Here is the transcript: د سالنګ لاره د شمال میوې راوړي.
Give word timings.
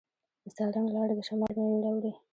د 0.43 0.45
سالنګ 0.55 0.87
لاره 0.95 1.13
د 1.15 1.21
شمال 1.27 1.53
میوې 1.61 1.79
راوړي. 1.85 2.13